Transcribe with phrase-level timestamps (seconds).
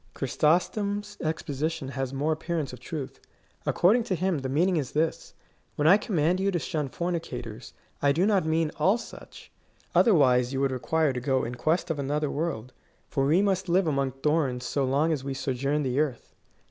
[0.15, 3.19] Chrysostom's exposition has more appearance of truth.
[3.67, 5.35] According to him, the mean ing is this:"
[5.75, 9.51] When I command you to shun fornicators, I do not mean all such;
[9.93, 12.73] otherwise you would require to go in quest of another world;
[13.09, 16.33] for we must live among thorns so long as we sojourn on earth.